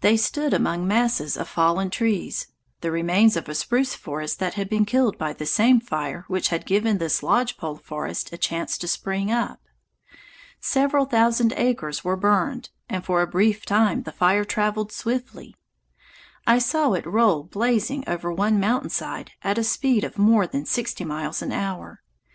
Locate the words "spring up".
8.88-9.60